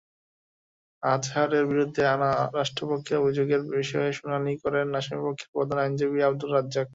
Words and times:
আজহারের 1.03 1.63
বিরুদ্ধে 1.71 2.01
আনা 2.07 2.29
রাষ্ট্রপক্ষের 2.53 3.19
অভিযোগের 3.21 3.61
বিষয়ে 3.73 4.09
শুনানি 4.19 4.53
করেন 4.63 4.87
আসামিপক্ষের 4.99 5.49
প্রধান 5.55 5.77
আইনজীবী 5.79 6.19
আবদুর 6.23 6.51
রাজ্জাক। 6.55 6.87